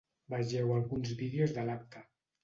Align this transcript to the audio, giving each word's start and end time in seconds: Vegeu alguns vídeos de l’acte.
Vegeu 0.33 0.71
alguns 0.77 1.09
vídeos 1.19 1.53
de 1.59 1.67
l’acte. 1.67 2.03